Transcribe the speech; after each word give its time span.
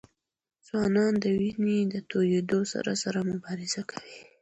ځوانان 0.65 1.13
د 1.23 1.25
وینې 1.37 1.77
د 1.93 1.95
تویېدو 2.09 2.59
سره 2.73 2.91
سره 3.03 3.19
مبارزه 3.31 3.81
کوي. 3.91 4.19